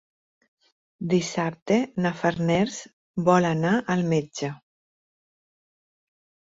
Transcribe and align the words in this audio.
Dissabte 1.11 1.77
na 2.05 2.13
Farners 2.23 2.81
vol 3.31 3.51
anar 3.53 3.75
al 3.97 4.05
metge. 4.17 4.53